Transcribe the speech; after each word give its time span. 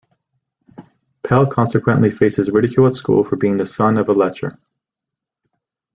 Pelle 1.21 1.45
consequently 1.45 2.09
faces 2.09 2.49
ridicule 2.49 2.87
at 2.87 2.95
school 2.95 3.23
for 3.23 3.35
being 3.35 3.57
the 3.57 3.65
son 3.67 3.99
of 3.99 4.09
a 4.09 4.13
lecher. 4.13 4.57